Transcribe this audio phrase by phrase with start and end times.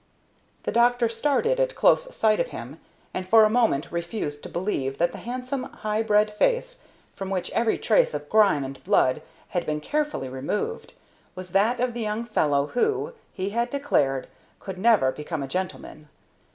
[0.63, 2.79] The doctor started at close sight of him,
[3.13, 6.83] and for a moment refused to believe that the handsome, high bred face,
[7.15, 10.93] from which every trace of grime and blood had been carefully removed,
[11.35, 14.25] was that of the young fellow who, he had declared,
[14.59, 16.09] could never become a gentleman.